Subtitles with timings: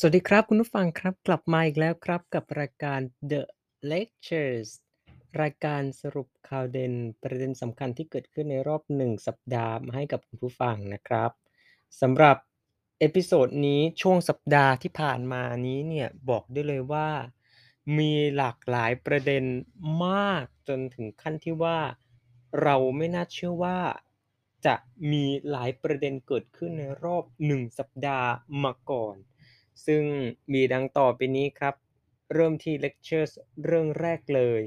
[0.00, 3.00] สวัสดีครับ คุณผู้ฟังครับกลับมาอีกแล้วครับกับรายการ
[3.30, 3.42] The
[3.92, 4.70] Lectures
[5.40, 11.30] รายการสรุปข่าวเด่นประเด็นสำคัญที่เกิดขึ้นในรอบหนึ่งสัปดาห์มาให้กับคุณผู้ฟังนะครับ
[12.00, 12.36] สำหรับ
[12.98, 17.08] episode นี้ช่วงสัปดาห์ที่ผ่านมานี้เนี่ยบอกได้เลยว่า
[17.98, 19.44] มีหลากหลายประเด็น
[20.06, 21.78] มากจนถึงขั้นที่ว่า
[22.62, 23.78] เราไม่น่าเชื่อว่า
[24.66, 24.74] จะ
[25.10, 28.28] มีหลายประเด็นเกิดขึ้นในรอบหนึ่งสัปดาห์
[28.64, 29.16] มาก่อน
[29.86, 30.04] ซึ่ง
[30.52, 31.74] มีดังต่อไปนี้ครับ
[32.34, 33.32] เริ่มที่ Lectures
[33.64, 34.60] เรื่องแรกเลย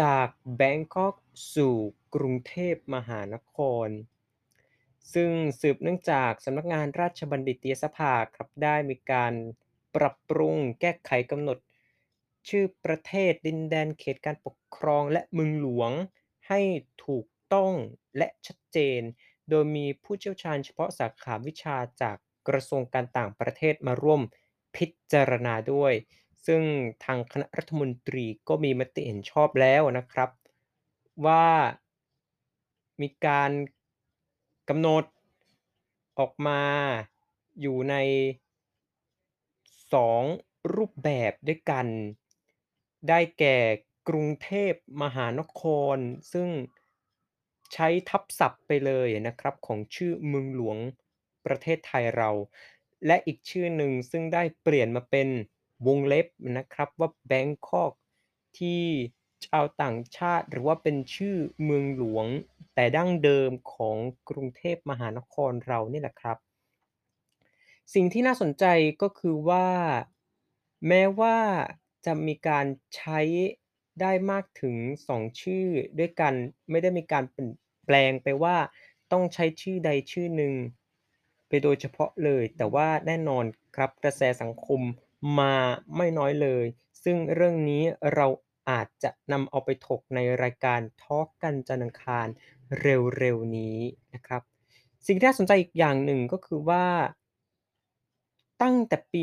[0.00, 1.16] จากแบงกอก
[1.54, 1.76] สู่
[2.14, 3.56] กรุงเทพมหานค
[3.86, 3.88] ร
[5.14, 9.32] ซึ่งสืบเนื่องจากสำนักงานราชบัณฑิตยสภาครับได้มีการ
[9.96, 11.58] ปรับปรุงแก้ไขกำหนด
[12.48, 15.92] ชื่อประเทศดินแดนเขตการปกครองและเมืองหลวง
[16.48, 16.60] ให้
[17.06, 17.72] ถูกต้อง
[18.16, 19.00] และชัดเจน
[19.48, 22.16] โดยมีผู้เชี่ยวชาญเฉพาะสาขาวิชาจาก
[22.48, 24.20] กระทรวงการต่างประเทศมาร่วม
[24.76, 25.92] พิจารณาด้วย
[26.46, 26.62] ซึ่ง
[27.04, 30.30] ทางคณะรัฐมนตรีก็มีมติเห็นชอบแล้วนะครับ
[31.26, 31.46] ว่า
[33.00, 33.50] มีการ
[34.68, 35.04] กำหนด
[36.18, 36.62] ออกมา
[37.60, 37.94] อยู่ใน
[39.92, 40.22] 2
[40.74, 41.86] รูปแบบด้วยกัน
[43.08, 43.58] ได้แก่
[44.08, 45.62] กรุงเทพมหานค
[45.94, 45.96] ร
[46.32, 46.48] ซึ่ง
[47.72, 50.78] ใช้ทับศัพท์ไปเลยนะครับของชื่อเมืองหลวง
[51.50, 52.30] ประเทศไทยเรา
[53.06, 55.28] และอีกชื่อหนึ่งซึ่งได้เปลี่ยนมาเป็น
[55.86, 57.92] วงเล็บนะครับว่าแบงคอก
[58.58, 58.82] ที่
[59.46, 62.26] ชาวต่างชาติหรือว่าเป็นชื่อเมืองหลวง
[62.74, 63.96] แต่ดั้งเดิมของ
[64.28, 66.38] กรุงเทพมหานครเรานี่แหละครับ
[67.94, 68.64] สิ่งที่น่าสนใจ
[69.02, 69.66] ก็คือว่า
[70.88, 71.36] แม้ว่า
[72.06, 73.20] จะมีการใช้
[74.00, 74.76] ได้มากถึง
[75.08, 75.66] 2 ชื่อ
[75.98, 76.34] ด้วยกัน
[76.70, 77.52] ไม่ได้มีการเปลี่ยน
[77.84, 78.56] แปลงไปว่า
[79.12, 80.54] ต้องใช้ชื่อใดชื่อหนึ่ง
[81.50, 83.44] ไปโดยเฉพาะเลย แต่ว่าแน่นอน
[83.76, 84.80] ครับกระแสสังคม
[85.38, 85.54] มา
[85.96, 86.64] ไม่น้อยเลย
[87.04, 87.82] ซึ่งเรื่องนี้
[88.14, 88.26] เรา
[88.70, 92.26] อาจจะนำเอาไปถกในรายการทอล์กกันจันทร์อังคาร
[92.80, 93.78] เร็วๆนี้
[94.14, 94.42] นะครับ
[95.06, 96.84] สิ่งที่น่าสนใจอีกอย่างหนึ่งก็คือว่า
[98.62, 99.20] ตั้งแต่ปี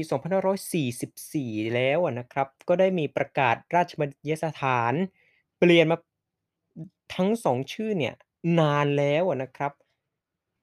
[0.87, 4.93] 2544 แล้วนะครับ ก็ได้มีประกาศราชบัณฑิตยสถาน
[5.59, 5.97] เปลี่ยนมา
[7.15, 8.13] ทั้ง2ชื่อเนี่ย
[8.59, 9.71] นานแล้วนะครับ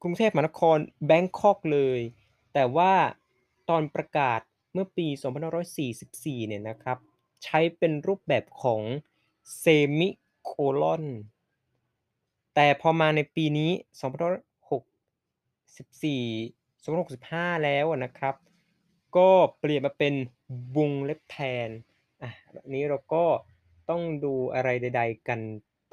[0.07, 2.01] กรุงเทพมหานครแบงคอกเลย
[2.55, 2.93] แต่ว่า
[3.69, 4.41] ตอนประกาศ
[4.73, 5.07] เมื่อปี
[5.79, 6.99] 2544 เนี่ยนะครับ
[7.45, 8.83] ใช้เป็นรูปแบบของ
[9.63, 11.05] Semicolon
[12.55, 13.71] แต่พอมาในปีนี้
[16.83, 18.35] 2564 2565 แล้วนะครับ
[19.17, 20.15] ก็เปลี่ยนมาเป็น
[20.77, 21.69] วงเล็บแทน
[22.23, 22.31] อ่า
[22.63, 23.25] อันนี้เราก็
[23.91, 25.41] ต้องดูอะไรใด ๆ กัน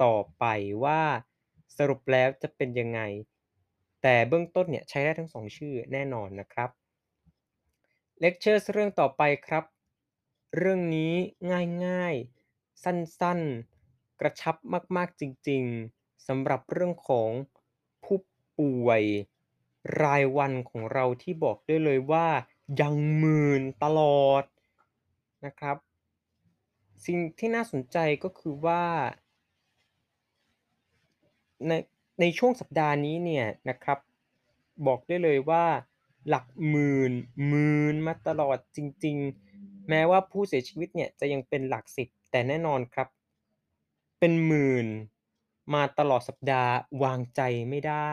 [0.02, 0.44] ต่อไป
[0.84, 1.00] ว่า
[1.78, 3.00] สรุปแล้วจะเป็นยังไง
[4.02, 6.70] แต่เบื้องต้นเนี่ยใช้ได้ทั้ง 2 ชื่อแน่นอนนะครับ
[8.22, 9.64] Lectures เรื่องต่อไปครับ
[10.56, 11.14] เรื่องนี้
[11.86, 14.56] ง่ายๆ สั้นๆ กระชับ
[14.96, 17.30] มากๆจริงๆสำหรับเรื่องของ
[18.04, 18.18] ผู้
[18.60, 19.02] ป่วย
[20.02, 22.26] รายวันของเราที่บอกได้เลยว่า
[22.80, 24.44] ยังหมื่นตลอด
[25.44, 25.76] นะครับ
[27.06, 28.82] สิ่งที่น่าสนใจก็คือว่า
[31.68, 31.72] ใน
[32.20, 33.98] ในช่วงสัปดาห์นี้เนี่ยนะครับ
[34.86, 35.64] บอกได้เลยว่า
[36.28, 37.12] หลักหมื่น
[37.48, 39.16] หมื่นมาตลอดจริง
[39.52, 43.08] ๆ แม้ว่าผู้เสียชีวิตเนี่ยจะยังเป็นหลักสิบแต่แน่นอนครับ
[44.18, 44.86] เป็นหมื่น
[45.74, 48.12] มาตลอดสัปดาห์วางใจไม่ได้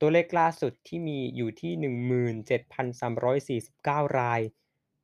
[0.00, 1.72] ตัวเลขล่าสุดที่มีอยู่ที่
[3.70, 4.40] 17,349 ราย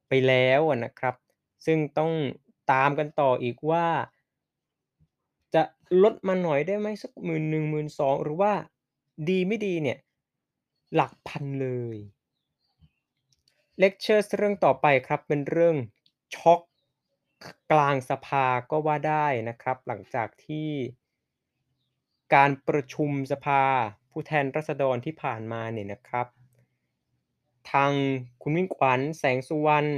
[0.09, 1.15] ไปแล้วนะครับ
[1.67, 2.13] ซึ่งต้อง
[2.73, 3.87] ตามกันต่ออีกว่า
[5.55, 5.63] จะ
[6.03, 8.53] ลดมาหน่อยได้ไหมสัก11,000 12,000หมื่นสองหรือว่า
[9.29, 9.99] ดีไม่ดีเนี่ย
[10.95, 11.97] หลักพันเลย
[13.83, 15.77] Lectures เรื่องต่อไปครับเป็นเรื่อง
[16.35, 16.61] ช็อก
[17.73, 20.71] กลางสภาก็ว่าได้นะครับ หลังจากที่
[22.35, 23.63] การประชุมสภา
[24.11, 26.27] ผู้แทนราษฎรที่ผ่านมาเนี่ยนะครับ
[27.71, 27.93] ทาง
[28.43, 29.91] คุณมิ่งขวัญแสงสุวรรณ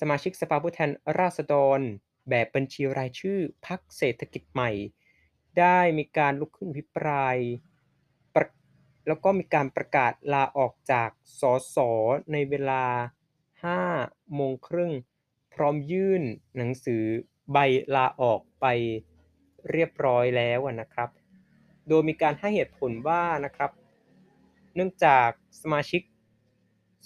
[0.10, 1.80] มาชิกสภาผู้แทนราษฎร
[2.28, 4.70] แบบบัญชีรายชื่อพรรคเศรษฐกิจใหม่
[5.58, 7.36] ได้มีการลุกขึ้นอภิปราย
[8.36, 8.42] ร
[9.08, 11.10] แล้วก็มีการประกาศลาออกจาก
[11.40, 11.42] ส
[11.74, 11.76] ส
[12.32, 12.84] ในเวลา
[13.80, 14.92] 5โมงครึ่ง
[15.54, 16.22] พร้อมยื่น
[16.56, 17.04] หนังสือ
[17.52, 17.58] ใบ
[17.94, 18.66] ลาออกไป
[19.70, 21.10] เรียบร้อยแล้วนะครับ
[21.88, 23.70] โดยมีการให้เหตุผลว่านะครับ
[24.74, 25.28] เนื่องจาก
[25.62, 26.02] สมาชิก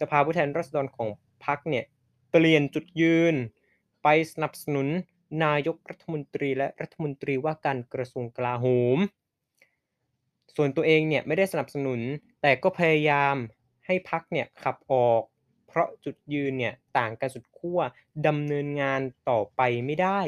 [0.00, 1.08] สภาผู้แทนราษฎรของ
[1.44, 1.84] พรรคเนี่ย
[2.30, 3.34] เปลี่ยนจุดยืน
[4.02, 4.88] ไปสนับสนุน
[5.44, 8.66] นายกรัฐมนตรีและรัฐมนตรีว่าการกระทรวงกลาโห
[8.96, 8.98] ม
[10.56, 12.00] ส่วนตัวเองเนี่ยไม่ได้สนับสนุน
[12.42, 13.34] แต่ก็พยายาม
[13.86, 15.22] ให้พรรคเนี่ยขับออก
[15.66, 17.80] เพราะจุดยืนเนี่ยต่างกันสุดขั้ว
[18.26, 20.20] ดำเนินงานต่อไปไม่ได้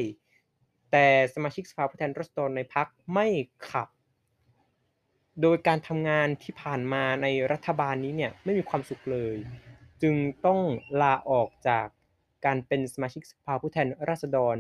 [0.92, 3.26] แต่สมาชิกสภาผู้แทนราษฎรในพรรคไม่
[3.70, 3.88] ขับ
[5.42, 9.36] โดยการทำงานที่ผ่านมาในรัฐบาลนี้เนี่ยไม่มีความสุขเลย
[10.02, 10.14] จึง
[10.46, 10.60] ต้อง
[11.00, 11.86] ลาออกจาก
[12.44, 14.56] การเป็นสมาชิกสภาผู้แทนราษฎร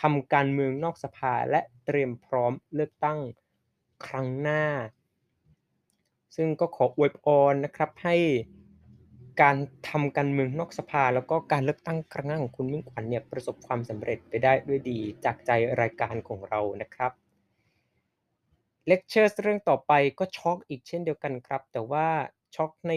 [0.00, 3.18] ทำการเมืองนอกสภาและเตรียมพร้อมเลือกตั้ง
[4.06, 4.64] ครั้งหน้า
[6.36, 8.16] ซึ่งก็ขออวยพรนะครับให้
[9.42, 9.56] การ
[9.88, 15.50] ทำการเมืองนอกสภา แล้วก็การเลือกตั้งครั้งหน้าของคุณมิ่งขวัญเนี่ยประสบความสำเร็จไปได้ด้วยดีจากใจ
[15.80, 17.12] รายการของเรานะครับ
[18.86, 22.06] เลคเชอร์เรื่องต่อไปก็ช็อกอีกเช่นเดียวกันครับ แต่ว่า
[22.54, 22.92] ช็อกใน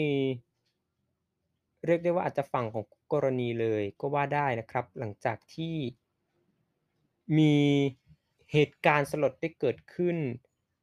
[1.86, 5.75] เรียกได้ว่าอาจจะฝั่งของ กรณีเลยก็ว่าได้นะครับ หลังจากที่
[7.38, 7.56] มี
[8.52, 10.18] เหตุการณ์สลดได้เกิดขึ้น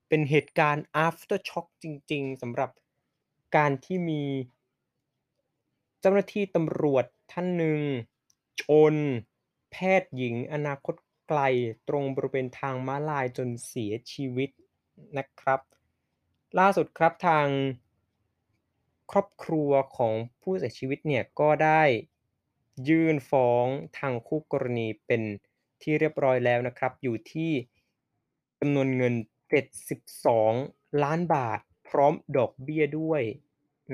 [0.09, 2.71] เป็นเหตุการณ์ After Shock จริง ๆสำหรับ
[3.57, 4.23] การที่มี
[6.01, 7.81] เจ้าหน้าที่ตำรวจท่านหนึ่ง
[8.63, 8.95] ชน
[9.71, 10.95] แพทย์หญิงอนาคต
[11.29, 11.41] ไกล
[11.89, 14.51] ตรงบริเวณทางม้าลายจนเสียชีวิต
[15.19, 15.61] นะครับ
[16.59, 17.47] ล่าสุดครับทาง
[19.11, 21.83] ครอบครัวของผู้เสียชีวิตเนี่ยก็ได้
[22.89, 23.67] ยื่นฟ้อง
[23.99, 25.23] ทางคู่กรณีเป็น
[25.83, 27.53] ที่เรียบร้อยแล้วนะครับ อยู่ที่
[28.61, 29.15] จำนวนเงิน
[30.27, 33.23] 72 ล้านบาท พร้อมดอกเบี้ยด้วย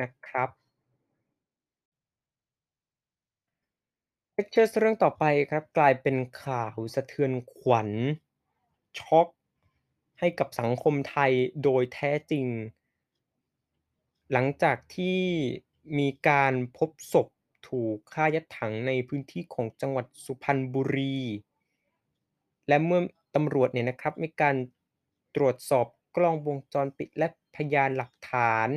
[0.01, 0.49] นะครับ
[4.35, 7.91] เลคเชอร์เรื่องต่อไปครับกลายเป็นข่าวสะเทือนขวัญ
[8.99, 9.29] ช็อก
[10.19, 11.33] ให้กับสังคมไทย
[11.63, 12.47] โดยแท้จริง
[14.33, 15.21] หลังจากที่
[15.99, 17.29] มีการพบศพ
[17.69, 21.19] ถูกฆ่ายัดถังในพื้นที่ของจังหวัดสุพรรณบุรี
[22.69, 23.01] และเมื่อ
[23.35, 24.57] ตำรวจเนี่ยนะครับมีการ
[25.37, 28.69] ตรวจสอบกล้องวงจรปิดและพยานหลักฐาน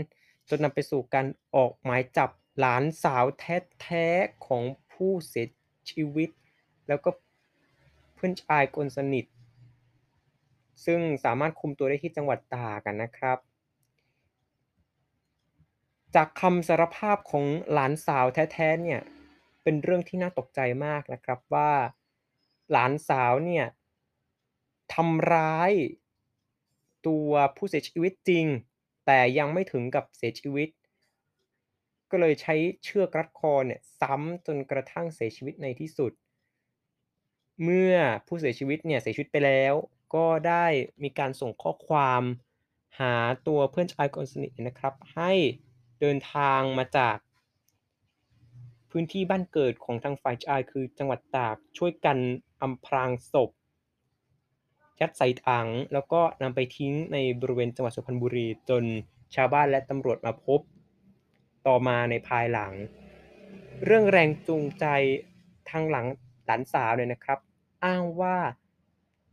[0.50, 2.30] จนนำไปสู่การออกหมายจับ
[2.60, 4.63] หลานสาวแท้ๆของ
[4.94, 5.45] ผู้เสีย
[5.89, 6.30] ชีวิต
[6.88, 7.10] แล้วก็
[8.13, 9.25] เพื่อนชายคนสนิท
[10.86, 13.38] ซึ่งสามารถคุมตัวได้ที่จังหวัดตากอะนะครับ
[16.15, 19.01] จากคำสารภาพของหลานสาวแท้ๆเนี่ย
[19.63, 21.71] เป็นเรื่องที่น่าตกใจมากนะครับว่า
[22.71, 23.65] หลานสาวเนี่ย
[24.94, 25.71] ทำร้าย
[27.07, 28.45] ตัวผู้เสียชีวิตจริง
[29.06, 30.69] แต่ยังไม่ถึงกับเสียชีวิต
[32.12, 36.12] ก็เลยใช้เชือกรัดคอเนี่ยซ้ำจนกระทั่งเสียชีวิตในที่สุด
[37.63, 37.95] เมื่อ
[38.27, 39.74] ผู้เสียชีวิตเนี่ยเสียชีวิตไปแล้ว
[40.15, 40.65] ก็ได้
[41.03, 42.24] มีการส่งข้อความ
[43.00, 43.15] หา
[43.48, 45.31] ตัวเพื่อนชายคนสนิทนะครับ ให้
[46.01, 47.17] เดินทางมาจาก
[48.91, 52.17] พื้นที่บ้านเกิดของทางฝ่ายชายคือจังหวัดตากช่วยกัน
[52.61, 53.49] อำพรางศพ
[54.99, 58.83] ยัดใส่ถังแล้วก็นำไปทิ้งในบริเวณจังหวัดสุพรรณบุรี จน
[59.35, 60.59] ชาวบ้านและตำรวจมาพบ
[61.67, 62.73] ต่อมาในภายหลัง
[63.85, 64.85] เรื่องแรงจูงใจ
[65.69, 66.05] ทางหลัง
[66.45, 67.39] หลานสาวเนี่ยนะครับ
[67.85, 68.38] อ้างว่า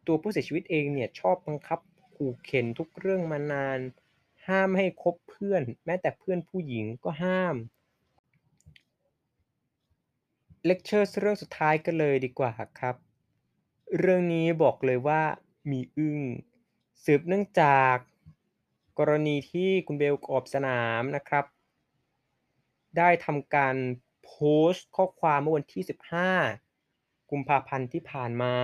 [0.07, 1.79] ตัวผู้เสียชีวิตเองเนี่ยชอบบังคับ
[2.15, 3.79] ขู่เข็นทุกเรื่องมานาน
[4.49, 7.55] ห้ามให้คบเพื่อน แม้แต่เพื่อนผู้หญิงก็ห้าม
[10.67, 12.97] เลคเชอร์เรื่องสุดท้ายกันเลยดีกว่าครับ
[13.99, 15.23] เรื่องนี้บอกเลยว่า
[15.71, 16.21] มีอึ้ง
[17.05, 17.97] สืบเนื่องจาก
[18.99, 21.45] กรณีที่คุณเบลกอบสนามนะครับ
[22.97, 23.77] ได้ทำการ
[24.25, 24.35] โพ
[24.71, 25.83] สต์ข้อความเมื่อวันที่
[26.57, 28.55] 15 กุมภาพันธ์ที่ผ่านมา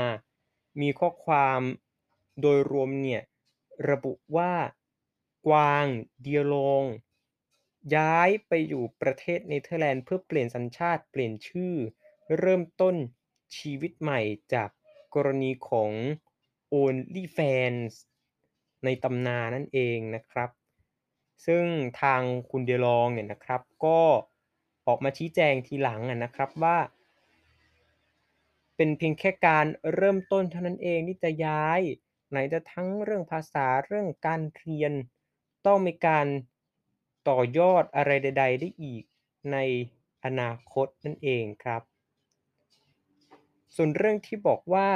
[0.80, 1.60] มีข้อความ
[2.40, 3.22] โดยรวมเนี่ย
[3.90, 4.52] ระบุว่า
[5.46, 5.86] กวาง
[6.20, 6.84] เดียลง
[7.96, 11.74] ย้ายไปอยู่ประเทศเนเธอร์แลนด์เพื่อเปลี่ยนสัญชาติเปลี่ยนชื่อ
[12.38, 12.94] เริ่มต้น
[13.56, 14.20] ชีวิตใหม่
[14.54, 14.68] จาก
[15.14, 15.90] กรณีของ
[16.72, 17.94] OnlyFans
[18.84, 20.50] ในตำนานนั่นเองนะครับ
[21.46, 21.64] ซึ่ง
[22.02, 24.00] ทางคุณเดียลองเนี่ยนะครับก็
[24.86, 26.78] ออกมาชี้แจงทีหลังนะครับว่า
[28.76, 31.80] เป็นเพียงแค่การเริ่มต้นเท่านั้นเองที่จะย้าย
[32.30, 34.92] ไหนจะทั้งเรื่องภาษาเรื่องการเรียน
[35.66, 36.26] ต้องมีการ
[37.28, 39.02] ต่อยอดอะไรใด ๆ ได้อีก
[39.52, 39.56] ใน
[40.24, 41.82] อนาคตนั่นเองครับ
[43.74, 44.88] ส่วนเรื่องที่บอกว่า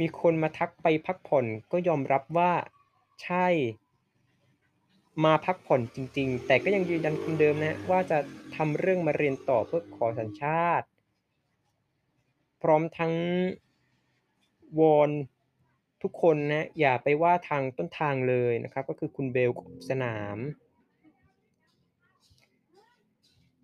[0.00, 2.52] มีคนมาทักไปพักผ่อนก็ยอมรับว่า
[3.22, 3.46] ใช่
[5.24, 8.18] มาพักผ่อนจริง ๆ แต่ก็ยังยืนยันคำเดิมนะว่าจะ
[8.56, 10.86] ทำเรื่องมาเรียนต่อเพื่อขอสัญชาติ
[12.62, 13.14] พร้อมทั้ง
[14.80, 15.10] วอน
[16.04, 19.50] ทุกคนนะอย่าไปว่าทางต้นทางเลยนะครับ ก็คือคุณเบล
[19.88, 20.38] สนาม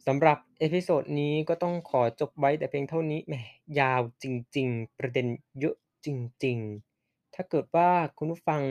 [0.06, 3.34] สำหรับ episode นี้ก็ต้องขอจบไว้แต่เพียงเท่านี้แหม
[3.80, 4.24] ยาวจ
[4.56, 5.26] ริง ๆ ประเด็น
[5.58, 6.08] เยอะจ
[6.44, 6.58] ริง
[6.96, 8.62] ๆ ถ้าเกิดว่าคุณผู้ฟัง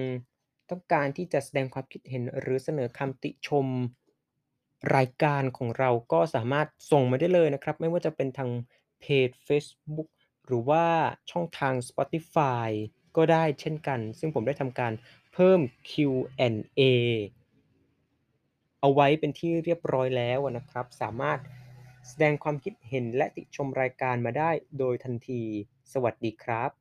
[0.70, 3.68] ต้องการที่จะแสดงความคิดเห็นหรือเสนอคำติชม
[4.96, 8.50] รายการของเราก็สามารถส่งมาได้เลยนะครับ ไม่ว่าจะเป็นทาง
[9.00, 10.10] เพจเฟซบุ๊ก
[10.46, 10.86] หรือว่า
[11.32, 12.70] ช่องทาง Spotify
[13.20, 14.92] ก็ได้เช่นกัน ซึ่งผมได้ทำการ
[15.34, 15.60] เพิ่ม
[15.90, 16.82] Q&A
[18.82, 21.40] เอาไว้เป็นที่เรียบร้อยแล้วนะครับ สามารถ
[22.08, 25.42] แสดงความคิดเห็นและติชมรายการมาได้โดยทันที
[25.94, 26.79] สวัสดีครับ